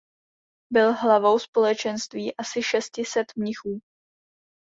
Byl 0.73 0.93
hlavou 0.93 1.39
společenství 1.39 2.35
asi 2.37 2.63
šesti 2.63 3.05
set 3.05 3.25
mnichů. 3.35 3.79